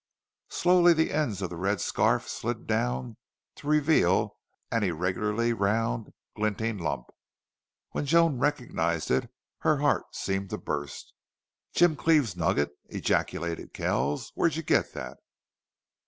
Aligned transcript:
Slowly 0.49 0.93
the 0.93 1.11
ends 1.13 1.43
of 1.43 1.51
the 1.51 1.55
red 1.57 1.79
scarf 1.79 2.27
slid 2.27 2.65
down 2.65 3.17
to 3.53 3.67
reveal 3.67 4.35
an 4.71 4.81
irregularly 4.81 5.53
round, 5.53 6.11
glinting 6.35 6.79
lump. 6.79 7.11
When 7.91 8.07
Joan 8.07 8.39
recognized 8.39 9.11
it 9.11 9.31
her 9.59 9.77
heart 9.77 10.15
seemed 10.15 10.49
to 10.49 10.57
burst. 10.57 11.13
"Jim 11.75 11.95
Cleve's 11.95 12.35
nugget!" 12.35 12.71
ejaculated 12.85 13.75
Kells. 13.75 14.31
"Where'd 14.33 14.55
you 14.55 14.63
get 14.63 14.91
that?" 14.93 15.19